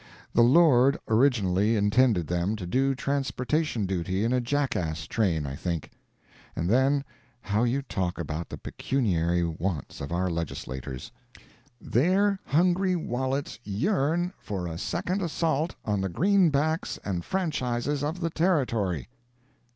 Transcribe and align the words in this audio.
The 0.33 0.41
Lord 0.41 0.97
originally 1.07 1.75
intended 1.75 2.25
them 2.25 2.55
to 2.55 2.65
do 2.65 2.95
transportation 2.95 3.85
duty 3.85 4.23
in 4.23 4.33
a 4.33 4.41
jackass 4.41 5.05
train, 5.05 5.45
I 5.45 5.55
think. 5.55 5.91
And 6.55 6.67
then, 6.67 7.03
how 7.41 7.63
you 7.65 7.83
talk 7.83 8.17
about 8.17 8.49
the 8.49 8.57
pecuniary 8.57 9.43
wants 9.43 10.01
of 10.01 10.11
our 10.11 10.27
legislators: 10.27 11.11
"Their 11.79 12.39
hungry 12.47 12.95
wallets 12.95 13.59
yearn 13.63 14.33
for 14.39 14.65
a 14.65 14.79
second 14.79 15.21
assault 15.21 15.75
on 15.85 16.01
the 16.01 16.09
greenbacks 16.09 16.97
and 17.05 17.23
franchises 17.23 18.03
of 18.03 18.21
the 18.21 18.31
Territory." 18.31 19.07